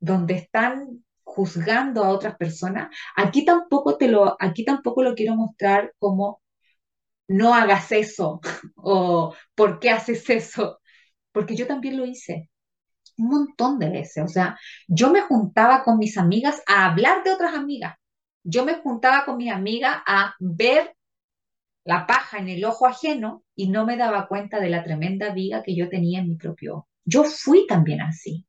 donde 0.00 0.34
están 0.34 1.04
juzgando 1.22 2.02
a 2.04 2.10
otras 2.10 2.36
personas, 2.36 2.94
aquí 3.16 3.44
tampoco 3.44 3.96
te 3.96 4.08
lo, 4.08 4.36
aquí 4.40 4.64
tampoco 4.64 5.02
lo 5.02 5.14
quiero 5.14 5.34
mostrar 5.36 5.94
como 5.98 6.42
no 7.28 7.54
hagas 7.54 7.92
eso 7.92 8.40
o 8.76 9.34
por 9.54 9.78
qué 9.78 9.90
haces 9.90 10.28
eso, 10.28 10.80
porque 11.32 11.56
yo 11.56 11.66
también 11.66 11.96
lo 11.96 12.04
hice 12.04 12.50
un 13.18 13.28
montón 13.28 13.78
de 13.78 13.90
veces. 13.90 14.24
O 14.24 14.28
sea, 14.28 14.58
yo 14.88 15.10
me 15.12 15.22
juntaba 15.22 15.84
con 15.84 15.98
mis 15.98 16.18
amigas 16.18 16.62
a 16.66 16.86
hablar 16.86 17.22
de 17.22 17.32
otras 17.32 17.54
amigas. 17.54 17.96
Yo 18.42 18.64
me 18.64 18.74
juntaba 18.74 19.24
con 19.24 19.36
mis 19.36 19.52
amigas 19.52 19.98
a 20.06 20.34
ver 20.40 20.96
la 21.84 22.06
paja 22.06 22.38
en 22.38 22.48
el 22.48 22.64
ojo 22.64 22.86
ajeno 22.86 23.44
y 23.56 23.68
no 23.68 23.84
me 23.86 23.96
daba 23.96 24.28
cuenta 24.28 24.60
de 24.60 24.70
la 24.70 24.84
tremenda 24.84 25.32
viga 25.32 25.62
que 25.62 25.74
yo 25.74 25.88
tenía 25.88 26.20
en 26.20 26.28
mi 26.28 26.36
propio 26.36 26.76
ojo. 26.76 26.88
Yo 27.04 27.24
fui 27.24 27.66
también 27.66 28.00
así. 28.00 28.46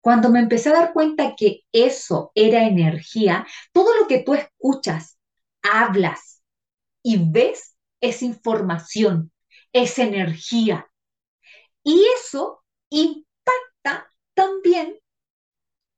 Cuando 0.00 0.30
me 0.30 0.40
empecé 0.40 0.70
a 0.70 0.74
dar 0.74 0.92
cuenta 0.92 1.34
que 1.36 1.60
eso 1.72 2.32
era 2.34 2.66
energía, 2.66 3.46
todo 3.72 3.94
lo 4.00 4.06
que 4.06 4.22
tú 4.22 4.34
escuchas, 4.34 5.18
hablas 5.62 6.42
y 7.02 7.18
ves 7.30 7.76
es 8.00 8.22
información, 8.22 9.30
es 9.72 9.98
energía. 9.98 10.90
Y 11.84 12.02
eso 12.18 12.62
impacta 12.90 14.10
también 14.34 14.98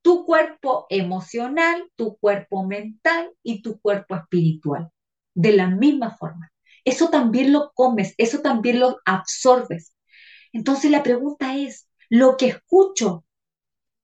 tu 0.02 0.24
cuerpo 0.24 0.86
emocional, 0.90 1.90
tu 1.96 2.16
cuerpo 2.18 2.64
mental 2.64 3.32
y 3.42 3.62
tu 3.62 3.80
cuerpo 3.80 4.14
espiritual. 4.16 4.90
De 5.34 5.52
la 5.52 5.68
misma 5.68 6.16
forma. 6.16 6.50
Eso 6.84 7.10
también 7.10 7.52
lo 7.52 7.72
comes, 7.74 8.14
eso 8.18 8.40
también 8.40 8.80
lo 8.80 8.98
absorbes. 9.04 9.94
Entonces 10.52 10.90
la 10.90 11.02
pregunta 11.02 11.56
es, 11.56 11.88
¿lo 12.08 12.36
que 12.36 12.48
escucho 12.48 13.24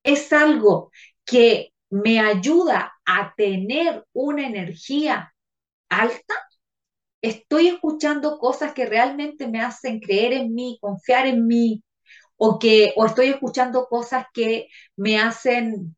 es 0.03 0.33
algo 0.33 0.91
que 1.25 1.73
me 1.89 2.19
ayuda 2.19 2.93
a 3.05 3.33
tener 3.35 4.05
una 4.13 4.47
energía 4.47 5.33
alta, 5.89 6.35
estoy 7.21 7.67
escuchando 7.67 8.39
cosas 8.39 8.73
que 8.73 8.85
realmente 8.85 9.47
me 9.47 9.61
hacen 9.61 9.99
creer 9.99 10.33
en 10.33 10.53
mí, 10.53 10.77
confiar 10.81 11.27
en 11.27 11.47
mí, 11.47 11.83
o 12.37 12.59
que 12.59 12.93
o 12.97 13.05
estoy 13.05 13.29
escuchando 13.29 13.87
cosas 13.87 14.25
que 14.33 14.67
me 14.97 15.19
hacen 15.19 15.95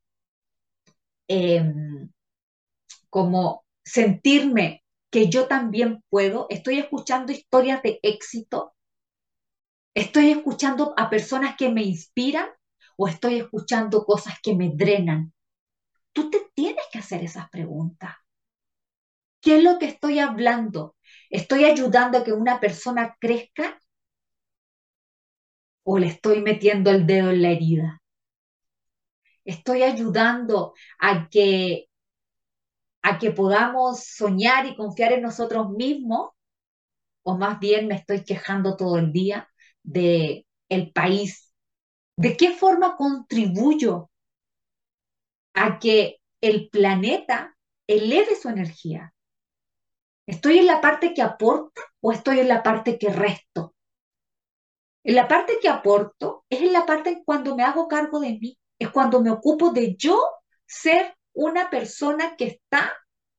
em, 1.27 2.11
como 3.09 3.65
sentirme 3.83 4.80
que 5.11 5.29
yo 5.29 5.47
también 5.47 6.03
puedo, 6.09 6.47
estoy 6.49 6.79
escuchando 6.79 7.31
historias 7.31 7.83
de 7.83 7.99
éxito, 8.01 8.73
estoy 9.93 10.31
escuchando 10.31 10.93
a 10.97 11.09
personas 11.09 11.55
que 11.57 11.69
me 11.69 11.83
inspiran 11.83 12.47
o 12.97 13.07
estoy 13.07 13.39
escuchando 13.39 14.05
cosas 14.05 14.35
que 14.41 14.55
me 14.55 14.71
drenan? 14.73 15.33
Tú 16.13 16.29
te 16.29 16.51
tienes 16.53 16.85
que 16.91 16.99
hacer 16.99 17.23
esas 17.23 17.49
preguntas. 17.49 18.15
¿Qué 19.41 19.57
es 19.57 19.63
lo 19.63 19.79
que 19.79 19.87
estoy 19.87 20.19
hablando? 20.19 20.95
¿Estoy 21.29 21.65
ayudando 21.65 22.19
a 22.19 22.23
que 22.23 22.31
una 22.31 22.59
persona 22.59 23.17
crezca? 23.19 23.79
¿O 25.83 25.97
le 25.97 26.07
estoy 26.07 26.41
metiendo 26.41 26.91
el 26.91 27.07
dedo 27.07 27.31
en 27.31 27.41
la 27.41 27.49
herida? 27.49 28.01
¿Estoy 29.43 29.81
ayudando 29.81 30.73
a 30.99 31.27
que, 31.27 31.87
a 33.01 33.19
que 33.19 33.31
podamos 33.31 34.03
soñar 34.05 34.65
y 34.65 34.75
confiar 34.75 35.13
en 35.13 35.21
nosotros 35.23 35.69
mismos? 35.69 36.31
¿O 37.23 37.37
más 37.37 37.59
bien 37.59 37.87
me 37.87 37.95
estoy 37.95 38.23
quejando 38.23 38.75
todo 38.75 38.97
el 38.97 39.11
día 39.11 39.47
de 39.83 40.45
el 40.69 40.91
país 40.91 41.51
¿De 42.21 42.37
qué 42.37 42.51
forma 42.51 42.97
contribuyo 42.97 44.11
a 45.55 45.79
que 45.79 46.17
el 46.39 46.69
planeta 46.69 47.57
eleve 47.87 48.35
su 48.35 48.47
energía? 48.49 49.13
¿Estoy 50.27 50.59
en 50.59 50.67
la 50.67 50.81
parte 50.81 51.15
que 51.15 51.23
aporta 51.23 51.81
o 51.99 52.11
estoy 52.11 52.39
en 52.39 52.47
la 52.47 52.61
parte 52.61 52.99
que 52.99 53.09
resto? 53.09 53.73
En 55.03 55.15
la 55.15 55.27
parte 55.27 55.57
que 55.59 55.67
aporto 55.67 56.45
es 56.47 56.61
en 56.61 56.73
la 56.73 56.85
parte 56.85 57.23
cuando 57.25 57.55
me 57.55 57.63
hago 57.63 57.87
cargo 57.87 58.19
de 58.19 58.37
mí, 58.37 58.55
es 58.77 58.89
cuando 58.89 59.19
me 59.21 59.31
ocupo 59.31 59.71
de 59.71 59.95
yo 59.95 60.15
ser 60.67 61.15
una 61.33 61.69
persona 61.69 62.35
que 62.35 62.45
está 62.45 62.93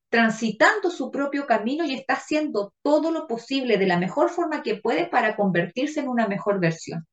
transitando 0.09 0.91
su 0.91 1.09
propio 1.09 1.47
camino 1.47 1.85
y 1.85 1.95
está 1.95 2.13
haciendo 2.13 2.73
todo 2.83 3.11
lo 3.11 3.27
posible 3.27 3.77
de 3.77 3.87
la 3.87 3.97
mejor 3.97 4.29
forma 4.29 4.61
que 4.61 4.75
puede 4.75 5.07
para 5.07 5.35
convertirse 5.35 6.01
en 6.01 6.07
una 6.07 6.27
mejor 6.27 6.59
versión. 6.59 7.07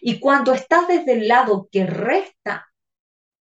Y 0.00 0.20
cuando 0.20 0.52
estás 0.54 0.88
desde 0.88 1.12
el 1.12 1.28
lado 1.28 1.68
que 1.70 1.86
resta, 1.86 2.66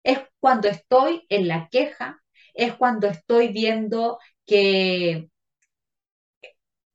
es 0.04 0.20
cuando 0.40 0.68
estoy 0.68 1.26
en 1.30 1.48
la 1.48 1.70
queja, 1.70 2.22
es 2.54 2.76
cuando 2.76 3.08
estoy 3.08 3.50
viendo 3.50 4.20
que 4.46 5.30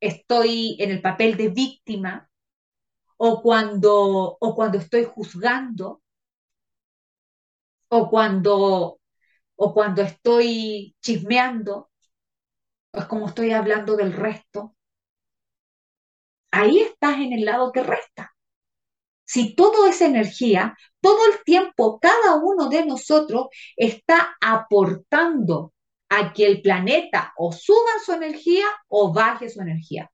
estoy 0.00 0.76
en 0.80 0.90
el 0.90 1.00
papel 1.00 1.36
de 1.36 1.48
víctima 1.48 2.28
o 3.16 3.40
cuando, 3.40 4.36
o 4.40 4.54
cuando 4.54 4.78
estoy 4.78 5.04
juzgando 5.04 6.02
o 7.88 8.10
cuando, 8.10 8.98
o 9.56 9.72
cuando 9.74 10.02
estoy 10.02 10.94
chismeando, 11.00 11.90
es 12.92 13.04
como 13.06 13.28
estoy 13.28 13.52
hablando 13.52 13.96
del 13.96 14.12
resto. 14.12 14.76
Ahí 16.50 16.80
estás 16.80 17.16
en 17.16 17.32
el 17.32 17.44
lado 17.44 17.72
que 17.72 17.82
resta. 17.82 18.34
Si 19.24 19.54
todo 19.54 19.86
es 19.86 20.02
energía, 20.02 20.76
todo 21.00 21.18
el 21.32 21.42
tiempo 21.44 21.98
cada 21.98 22.36
uno 22.36 22.68
de 22.68 22.84
nosotros 22.84 23.46
está 23.76 24.36
aportando 24.40 25.72
a 26.10 26.32
que 26.34 26.46
el 26.46 26.60
planeta 26.60 27.32
o 27.36 27.52
suba 27.52 27.98
su 28.04 28.12
energía 28.12 28.66
o 28.88 29.12
baje 29.14 29.48
su 29.48 29.62
energía. 29.62 30.10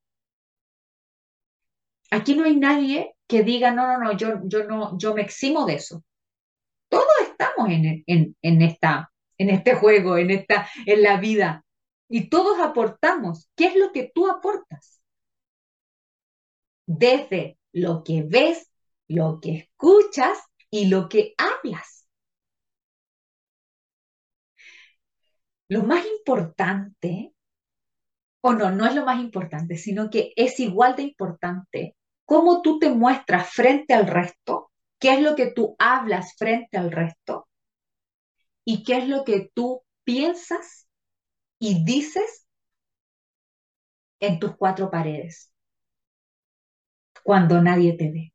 Aquí 2.10 2.34
no 2.34 2.44
hay 2.44 2.56
nadie 2.56 3.14
que 3.26 3.42
diga, 3.42 3.72
no, 3.72 3.86
no, 3.86 3.98
no, 3.98 4.12
yo, 4.16 4.40
yo 4.44 4.64
no, 4.64 4.96
yo 4.96 5.14
me 5.14 5.22
eximo 5.22 5.66
de 5.66 5.74
eso. 5.74 6.02
Todos 6.88 7.06
estamos 7.22 7.68
en, 7.68 8.04
en, 8.40 8.62
esta, 8.62 9.12
en 9.38 9.50
este 9.50 9.74
juego, 9.74 10.18
en, 10.18 10.30
esta, 10.30 10.68
en 10.84 11.02
la 11.02 11.18
vida. 11.18 11.64
Y 12.08 12.28
todos 12.28 12.58
aportamos. 12.60 13.48
¿Qué 13.56 13.66
es 13.66 13.76
lo 13.76 13.92
que 13.92 14.10
tú 14.14 14.28
aportas? 14.28 15.00
Desde 16.86 17.58
lo 17.72 18.02
que 18.02 18.24
ves, 18.26 18.70
lo 19.06 19.40
que 19.40 19.56
escuchas 19.56 20.38
y 20.70 20.86
lo 20.86 21.08
que 21.08 21.34
hablas. 21.38 22.06
Lo 25.68 25.82
más 25.82 26.04
importante, 26.06 27.34
o 28.40 28.54
no, 28.54 28.70
no 28.70 28.86
es 28.86 28.94
lo 28.94 29.04
más 29.04 29.20
importante, 29.20 29.76
sino 29.76 30.08
que 30.08 30.32
es 30.34 30.58
igual 30.60 30.96
de 30.96 31.02
importante 31.02 31.94
cómo 32.24 32.62
tú 32.62 32.78
te 32.78 32.90
muestras 32.90 33.50
frente 33.50 33.92
al 33.94 34.06
resto, 34.06 34.70
qué 34.98 35.14
es 35.14 35.22
lo 35.22 35.36
que 35.36 35.52
tú 35.52 35.76
hablas 35.78 36.34
frente 36.36 36.78
al 36.78 36.90
resto 36.90 37.47
y 38.70 38.82
qué 38.84 38.98
es 38.98 39.08
lo 39.08 39.24
que 39.24 39.50
tú 39.54 39.82
piensas 40.04 40.90
y 41.58 41.86
dices 41.86 42.46
en 44.20 44.38
tus 44.38 44.56
cuatro 44.58 44.90
paredes 44.90 45.50
cuando 47.24 47.62
nadie 47.62 47.96
te 47.96 48.10
ve 48.10 48.34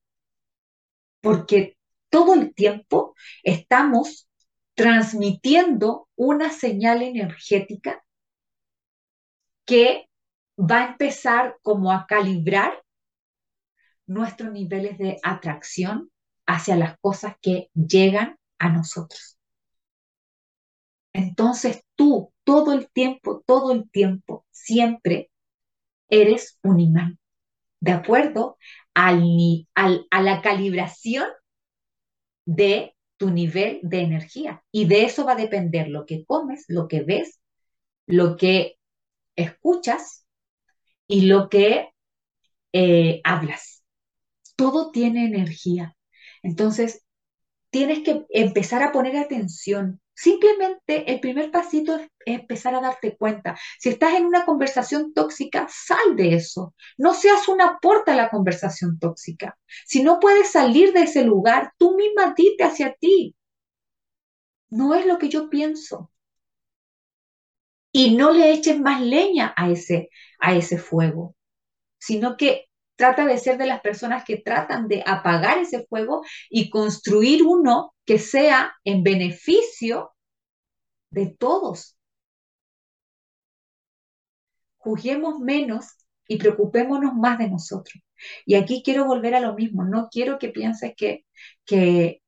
porque 1.22 1.78
todo 2.10 2.34
el 2.34 2.56
tiempo 2.56 3.14
estamos 3.44 4.28
transmitiendo 4.74 6.10
una 6.16 6.50
señal 6.50 7.04
energética 7.04 8.04
que 9.68 10.10
va 10.58 10.80
a 10.80 10.88
empezar 10.94 11.58
como 11.62 11.92
a 11.92 12.08
calibrar 12.08 12.84
nuestros 14.08 14.52
niveles 14.52 14.98
de 14.98 15.20
atracción 15.22 16.12
hacia 16.48 16.76
las 16.76 16.98
cosas 16.98 17.36
que 17.40 17.70
llegan 17.76 18.40
a 18.58 18.70
nosotros. 18.70 19.38
Entonces 21.14 21.84
tú 21.96 22.34
todo 22.44 22.74
el 22.74 22.90
tiempo, 22.92 23.44
todo 23.46 23.72
el 23.72 23.90
tiempo, 23.92 24.46
siempre 24.52 25.32
eres 26.10 26.60
un 26.64 26.80
imán, 26.80 27.20
de 27.82 27.92
acuerdo 27.94 28.58
al, 28.94 29.68
a 29.76 30.22
la 30.22 30.42
calibración 30.42 31.26
de 32.46 32.96
tu 33.18 33.30
nivel 33.30 33.80
de 33.84 34.02
energía. 34.02 34.64
Y 34.72 34.86
de 34.86 35.04
eso 35.04 35.26
va 35.26 35.34
a 35.34 35.36
depender 35.36 35.88
lo 35.90 36.06
que 36.06 36.26
comes, 36.26 36.66
lo 36.68 36.88
que 36.88 37.02
ves, 37.04 37.40
lo 38.08 38.38
que 38.38 38.78
escuchas 39.36 40.26
y 41.08 41.24
lo 41.28 41.50
que 41.50 41.90
eh, 42.74 43.22
hablas. 43.24 43.84
Todo 44.56 44.92
tiene 44.92 45.26
energía. 45.26 45.96
Entonces, 46.44 47.06
tienes 47.72 48.02
que 48.02 48.26
empezar 48.32 48.84
a 48.84 48.94
poner 48.94 49.18
atención. 49.18 50.02
Simplemente 50.16 51.12
el 51.12 51.20
primer 51.20 51.50
pasito 51.52 51.96
es 51.96 52.08
empezar 52.26 52.76
a 52.76 52.82
darte 52.82 53.18
cuenta. 53.18 53.58
Si 53.80 53.90
estás 53.90 54.14
en 54.14 54.26
una 54.26 54.46
conversación 54.46 55.14
tóxica, 55.14 55.68
sal 55.70 56.16
de 56.16 56.36
eso. 56.36 56.76
No 56.98 57.14
seas 57.14 57.48
una 57.48 57.80
puerta 57.80 58.14
a 58.14 58.16
la 58.16 58.30
conversación 58.30 59.00
tóxica. 59.00 59.58
Si 59.86 60.04
no 60.04 60.20
puedes 60.20 60.52
salir 60.52 60.94
de 60.94 61.04
ese 61.04 61.24
lugar, 61.24 61.74
tú 61.78 61.96
misma 61.96 62.34
dite 62.36 62.64
hacia 62.64 62.94
ti. 62.94 63.36
No 64.70 64.94
es 64.96 65.06
lo 65.06 65.18
que 65.18 65.30
yo 65.30 65.50
pienso. 65.50 66.12
Y 67.92 68.16
no 68.16 68.32
le 68.32 68.52
eches 68.52 68.80
más 68.80 69.02
leña 69.02 69.54
a 69.56 69.70
ese, 69.70 70.10
a 70.40 70.56
ese 70.56 70.78
fuego, 70.78 71.36
sino 72.00 72.38
que 72.38 72.68
trata 73.04 73.26
de 73.26 73.38
ser 73.38 73.58
de 73.58 73.66
las 73.66 73.82
personas 73.82 74.24
que 74.24 74.38
tratan 74.38 74.88
de 74.88 75.04
apagar 75.06 75.58
ese 75.58 75.86
fuego 75.88 76.24
y 76.50 76.70
construir 76.70 77.44
uno 77.44 77.94
que 78.06 78.18
sea 78.18 78.76
en 78.86 79.04
beneficio 79.04 80.14
de 81.10 81.36
todos. 81.38 81.98
Juzguemos 84.78 85.40
menos 85.40 85.86
y 86.30 86.38
preocupémonos 86.38 87.14
más 87.14 87.40
de 87.40 87.50
nosotros. 87.50 88.02
Y 88.46 88.56
aquí 88.56 88.82
quiero 88.86 89.04
volver 89.04 89.36
a 89.36 89.42
lo 89.42 89.54
mismo. 89.54 89.84
No 89.84 90.08
quiero 90.10 90.40
que 90.40 90.48
pienses 90.48 90.94
que, 90.96 91.26
que, 91.66 92.22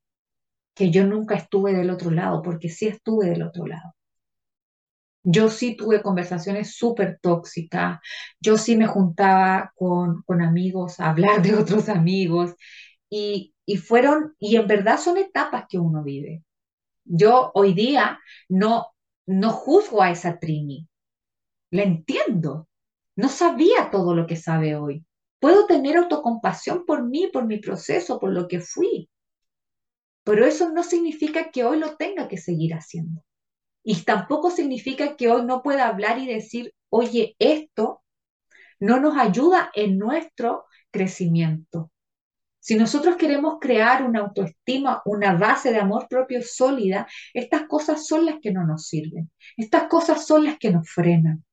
que 0.73 0.91
yo 0.91 1.05
nunca 1.05 1.35
estuve 1.35 1.71
del 1.71 1.89
otro 1.89 2.11
lado, 2.11 2.41
porque 2.41 2.67
sí 2.67 2.87
estuve 2.87 3.29
del 3.29 3.43
otro 3.43 3.65
lado. 3.65 3.95
Yo 5.27 5.49
sí 5.49 5.75
tuve 5.75 6.03
conversaciones 6.03 6.75
súper 6.75 7.19
tóxicas, 7.19 7.99
yo 8.39 8.57
sí 8.57 8.77
me 8.77 8.87
juntaba 8.87 9.73
con, 9.75 10.23
amigos 10.41 10.99
a 10.99 11.09
hablar 11.09 11.41
de 11.41 11.55
otros 11.55 11.89
amigos 11.89 12.53
y, 13.09 13.53
y 13.65 13.77
fueron, 13.77 14.35
y 14.39 14.55
en 14.57 14.67
verdad 14.67 14.99
son 14.99 15.17
etapas 15.17 15.65
que 15.67 15.79
uno 15.79 16.03
vive. 16.03 16.43
Yo 17.05 17.51
hoy 17.55 17.73
día 17.73 18.19
no, 18.49 18.87
no 19.25 19.51
juzgo 19.51 20.03
a 20.03 20.11
esa 20.11 20.39
Trini, 20.39 20.87
la 21.71 21.83
entiendo, 21.83 22.67
no 23.15 23.29
sabía 23.29 23.89
todo 23.91 24.15
lo 24.15 24.27
que 24.27 24.35
sabe 24.35 24.75
hoy. 24.75 25.05
Puedo 25.39 25.65
tener 25.65 25.97
autocompasión 25.97 26.85
por 26.85 27.03
mí, 27.03 27.29
por 27.33 27.45
mi 27.45 27.57
proceso, 27.59 28.19
por 28.19 28.31
lo 28.31 28.47
que 28.47 28.59
fui, 28.59 29.09
pero 30.23 30.45
eso 30.45 30.71
no 30.71 30.83
significa 30.83 31.51
que 31.51 31.63
hoy 31.63 31.79
lo 31.79 31.95
tenga 31.97 32.27
que 32.27 32.37
seguir 32.37 32.73
haciendo. 32.73 33.23
Y 33.87 34.01
tampoco 34.01 34.49
significa 34.49 35.15
que 35.15 35.29
hoy 35.29 35.45
no 35.45 35.61
pueda 35.61 35.87
hablar 35.87 36.17
y 36.17 36.25
decir, 36.25 36.73
oye, 36.89 37.35
esto 37.37 38.01
no 38.79 38.99
nos 38.99 39.15
ayuda 39.15 39.69
en 39.75 39.99
nuestro 39.99 40.65
crecimiento. 40.89 41.91
Si 42.59 42.75
nosotros 42.75 43.15
queremos 43.15 43.59
crear 43.61 44.01
una 44.03 44.21
autoestima, 44.21 45.03
una 45.05 45.35
base 45.35 45.71
de 45.71 45.77
amor 45.77 46.07
propio 46.09 46.41
sólida, 46.41 47.07
estas 47.31 47.67
cosas 47.67 48.07
son 48.07 48.25
las 48.25 48.39
que 48.41 48.51
no 48.51 48.65
nos 48.65 48.87
sirven. 48.87 49.29
Estas 49.55 49.83
cosas 49.83 50.25
son 50.25 50.45
las 50.45 50.57
que 50.57 50.71
nos 50.71 50.89
frenan. 50.89 51.45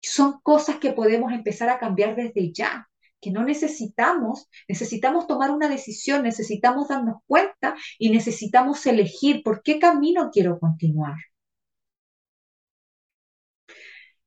Son 0.00 0.38
cosas 0.40 0.76
que 0.76 0.92
podemos 0.92 1.32
empezar 1.32 1.68
a 1.68 1.80
cambiar 1.80 2.14
desde 2.14 2.52
ya, 2.52 2.88
que 3.20 3.30
no 3.30 3.44
necesitamos, 3.44 4.48
necesitamos 4.68 5.26
tomar 5.26 5.50
una 5.50 5.68
decisión, 5.68 6.22
necesitamos 6.22 6.88
darnos 6.88 7.22
cuenta 7.26 7.74
y 7.98 8.10
necesitamos 8.10 8.86
elegir 8.86 9.42
por 9.42 9.62
qué 9.62 9.78
camino 9.78 10.30
quiero 10.32 10.58
continuar. 10.58 11.16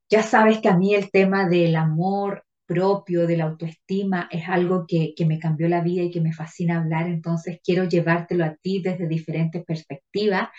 Ya 0.09 0.23
sabes 0.23 0.59
que 0.59 0.67
a 0.69 0.77
mí 0.77 0.93
el 0.93 1.09
tema 1.09 1.47
del 1.47 1.75
amor 1.75 2.43
propio, 2.65 3.27
de 3.27 3.37
la 3.37 3.45
autoestima, 3.45 4.27
es 4.31 4.47
algo 4.47 4.85
que, 4.87 5.13
me 5.25 5.39
cambió 5.39 5.67
la 5.67 5.81
vida 5.81 6.03
y 6.03 6.11
que 6.11 6.21
me 6.21 6.33
fascina 6.33 6.79
hablar, 6.79 7.07
entonces 7.07 7.59
quiero 7.63 7.85
llevártelo 7.85 8.45
a 8.45 8.55
ti 8.55 8.81
desde 8.81 9.07
diferentes 9.07 9.63
perspectivas. 9.65 10.49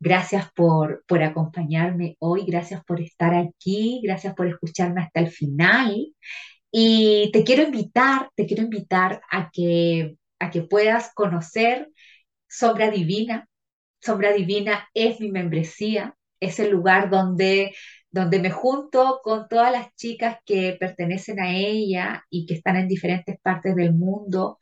Gracias 0.00 0.50
por, 0.54 1.04
por 1.06 1.22
acompañarme 1.22 2.16
hoy, 2.20 2.44
gracias 2.46 2.84
por 2.84 3.00
estar 3.00 3.34
aquí, 3.34 4.00
gracias 4.04 4.34
por 4.34 4.48
escucharme 4.48 5.02
hasta 5.02 5.20
el 5.20 5.30
final. 5.30 5.94
Y 6.72 7.30
te 7.32 7.44
quiero 7.44 7.62
invitar, 7.62 8.30
te 8.34 8.46
quiero 8.46 8.64
invitar 8.64 9.22
a 9.30 9.50
que, 9.52 10.16
a 10.40 10.50
que 10.50 10.62
puedas 10.62 11.12
conocer 11.14 11.90
Sombra 12.48 12.90
Divina. 12.90 13.48
Sombra 14.00 14.32
Divina 14.32 14.88
es 14.94 15.20
mi 15.20 15.30
membresía, 15.30 16.16
es 16.40 16.58
el 16.58 16.70
lugar 16.70 17.10
donde 17.10 17.72
donde 18.12 18.40
me 18.40 18.50
junto 18.50 19.20
con 19.24 19.48
todas 19.48 19.72
las 19.72 19.94
chicas 19.96 20.36
que 20.44 20.76
pertenecen 20.78 21.40
a 21.40 21.50
ella 21.56 22.24
y 22.28 22.44
que 22.46 22.54
están 22.54 22.76
en 22.76 22.86
diferentes 22.86 23.40
partes 23.40 23.74
del 23.74 23.94
mundo 23.94 24.60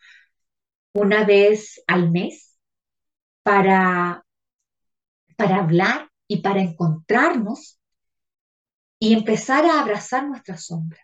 una 0.92 1.25
vez 1.25 1.83
al 1.88 2.11
mes 2.11 2.57
para, 3.42 4.25
para 5.37 5.57
hablar 5.57 6.11
y 6.29 6.38
para 6.42 6.61
encontrarnos 6.61 7.81
y 9.01 9.14
empezar 9.14 9.64
a 9.64 9.81
abrazar 9.81 10.29
nuestra 10.29 10.57
sombra, 10.57 11.01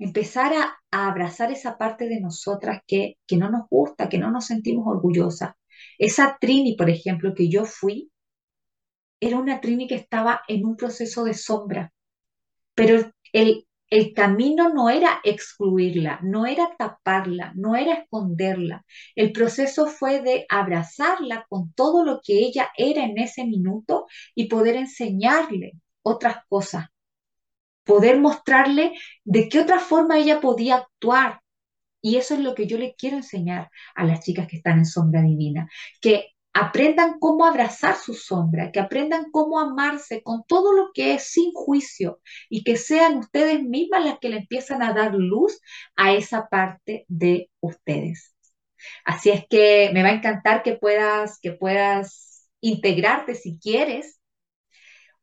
empezar 0.00 0.52
a, 0.54 0.76
abrazar 0.90 1.52
esa 1.52 1.78
parte 1.78 2.08
de 2.08 2.20
nosotras 2.20 2.80
que, 2.86 3.18
que 3.26 3.36
no 3.36 3.50
nos 3.50 3.68
gusta, 3.68 4.08
que 4.08 4.18
no 4.18 4.30
nos 4.32 4.46
sentimos 4.46 4.86
orgullosas. 4.88 5.52
Esa 5.98 6.36
Trini, 6.40 6.74
por 6.74 6.90
ejemplo, 6.90 7.32
que 7.34 7.48
yo 7.48 7.64
fui, 7.64 8.10
era 9.20 9.38
una 9.38 9.60
Trini 9.60 9.86
que 9.86 9.94
estaba 9.94 10.42
en 10.48 10.64
un 10.64 10.76
proceso 10.76 11.22
de 11.24 11.34
sombra, 11.34 11.92
pero 12.74 13.12
el, 13.32 13.66
el 13.90 14.14
camino 14.14 14.72
no 14.72 14.88
era 14.88 15.20
excluirla, 15.22 16.20
no 16.22 16.46
era 16.46 16.74
taparla, 16.78 17.52
no 17.54 17.76
era 17.76 17.94
esconderla. 17.94 18.84
El 19.14 19.32
proceso 19.32 19.86
fue 19.86 20.22
de 20.22 20.46
abrazarla 20.48 21.44
con 21.48 21.72
todo 21.74 22.04
lo 22.04 22.20
que 22.24 22.38
ella 22.38 22.70
era 22.76 23.04
en 23.04 23.18
ese 23.18 23.44
minuto 23.44 24.06
y 24.34 24.46
poder 24.46 24.76
enseñarle 24.76 25.72
otras 26.02 26.38
cosas, 26.48 26.86
poder 27.90 28.20
mostrarle 28.20 28.92
de 29.24 29.48
qué 29.48 29.58
otra 29.58 29.80
forma 29.80 30.16
ella 30.16 30.40
podía 30.40 30.76
actuar. 30.76 31.40
Y 32.00 32.16
eso 32.18 32.34
es 32.34 32.40
lo 32.40 32.54
que 32.54 32.68
yo 32.68 32.78
le 32.78 32.94
quiero 32.94 33.16
enseñar 33.16 33.68
a 33.96 34.04
las 34.04 34.20
chicas 34.20 34.46
que 34.46 34.58
están 34.58 34.78
en 34.78 34.86
sombra 34.86 35.22
divina, 35.22 35.68
que 36.00 36.28
aprendan 36.52 37.18
cómo 37.18 37.44
abrazar 37.44 37.96
su 37.96 38.14
sombra, 38.14 38.70
que 38.70 38.78
aprendan 38.78 39.32
cómo 39.32 39.58
amarse 39.58 40.22
con 40.22 40.44
todo 40.46 40.72
lo 40.72 40.90
que 40.94 41.14
es 41.14 41.24
sin 41.32 41.50
juicio 41.52 42.20
y 42.48 42.62
que 42.62 42.76
sean 42.76 43.16
ustedes 43.16 43.60
mismas 43.64 44.04
las 44.04 44.18
que 44.20 44.28
le 44.28 44.36
empiezan 44.36 44.84
a 44.84 44.92
dar 44.92 45.12
luz 45.14 45.60
a 45.96 46.12
esa 46.12 46.46
parte 46.48 47.06
de 47.08 47.50
ustedes. 47.58 48.36
Así 49.04 49.30
es 49.30 49.44
que 49.50 49.90
me 49.92 50.04
va 50.04 50.10
a 50.10 50.14
encantar 50.14 50.62
que 50.62 50.76
puedas, 50.76 51.40
que 51.40 51.52
puedas 51.52 52.48
integrarte 52.60 53.34
si 53.34 53.58
quieres 53.58 54.20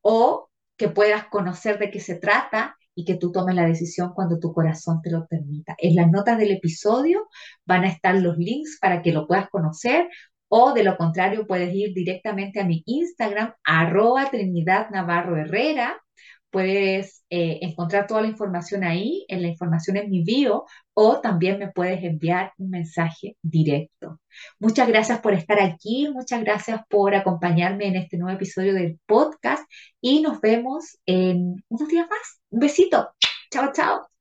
o 0.01 0.49
que 0.77 0.89
puedas 0.89 1.25
conocer 1.27 1.79
de 1.79 1.91
qué 1.91 1.99
se 1.99 2.15
trata 2.15 2.75
y 2.95 3.05
que 3.05 3.15
tú 3.15 3.31
tomes 3.31 3.55
la 3.55 3.65
decisión 3.65 4.13
cuando 4.13 4.39
tu 4.39 4.53
corazón 4.53 5.01
te 5.01 5.11
lo 5.11 5.27
permita. 5.27 5.75
En 5.77 5.95
las 5.95 6.09
notas 6.09 6.37
del 6.37 6.51
episodio 6.51 7.27
van 7.65 7.83
a 7.83 7.89
estar 7.89 8.15
los 8.15 8.37
links 8.37 8.77
para 8.79 9.01
que 9.01 9.11
lo 9.11 9.27
puedas 9.27 9.49
conocer 9.49 10.07
o 10.49 10.73
de 10.73 10.83
lo 10.83 10.97
contrario, 10.97 11.45
puedes 11.45 11.73
ir 11.73 11.93
directamente 11.93 12.61
a 12.61 12.65
mi 12.65 12.81
Instagram, 12.85 13.53
arroba 13.63 14.29
Trinidad 14.29 14.89
Navarro 14.91 15.37
Herrera. 15.37 16.01
Puedes 16.49 17.23
eh, 17.29 17.59
encontrar 17.61 18.07
toda 18.07 18.21
la 18.21 18.27
información 18.27 18.83
ahí, 18.83 19.25
en 19.27 19.41
la 19.41 19.49
información 19.49 19.97
en 19.97 20.09
mi 20.09 20.23
bio, 20.23 20.65
o 20.93 21.19
también 21.21 21.59
me 21.59 21.71
puedes 21.71 22.03
enviar 22.03 22.53
un 22.57 22.69
mensaje 22.69 23.37
directo. 23.41 24.19
Muchas 24.59 24.87
gracias 24.87 25.19
por 25.19 25.33
estar 25.33 25.59
aquí, 25.59 26.09
muchas 26.11 26.41
gracias 26.41 26.81
por 26.89 27.15
acompañarme 27.15 27.87
en 27.87 27.97
este 27.97 28.17
nuevo 28.17 28.35
episodio 28.35 28.73
del 28.73 28.99
podcast 29.05 29.63
y 30.01 30.21
nos 30.21 30.41
vemos 30.41 30.97
en 31.05 31.63
unos 31.69 31.87
días 31.89 32.07
más. 32.09 32.41
Un 32.49 32.59
besito. 32.59 33.09
Chao, 33.51 33.71
chao. 33.73 34.16